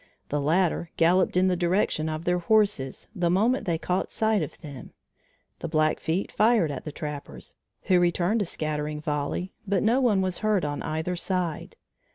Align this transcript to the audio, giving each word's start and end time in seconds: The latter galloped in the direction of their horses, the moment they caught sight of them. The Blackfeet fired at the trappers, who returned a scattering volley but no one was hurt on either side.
The 0.29 0.41
latter 0.41 0.89
galloped 0.97 1.37
in 1.37 1.45
the 1.47 1.55
direction 1.55 2.09
of 2.09 2.25
their 2.25 2.39
horses, 2.39 3.07
the 3.15 3.29
moment 3.29 3.65
they 3.67 3.77
caught 3.77 4.11
sight 4.11 4.41
of 4.41 4.59
them. 4.61 4.93
The 5.59 5.67
Blackfeet 5.67 6.31
fired 6.31 6.71
at 6.71 6.85
the 6.85 6.91
trappers, 6.91 7.53
who 7.83 7.99
returned 7.99 8.41
a 8.41 8.45
scattering 8.45 8.99
volley 8.99 9.51
but 9.67 9.83
no 9.83 10.01
one 10.01 10.21
was 10.23 10.39
hurt 10.39 10.65
on 10.65 10.81
either 10.81 11.15
side. 11.15 11.75